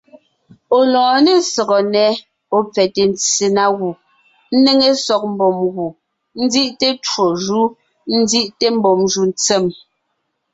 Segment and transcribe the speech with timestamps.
[0.77, 2.09] Ɔ̀ lɔɔn ne sɔgɔ nnɛ́,
[2.55, 3.89] ɔ̀ pfɛte ntse na gù,
[4.57, 5.87] ńnéŋe sɔg mbùm gù,
[6.43, 7.61] ńzí’te twó jú,
[8.17, 9.65] ńzí’te mbùm jù ntsèm.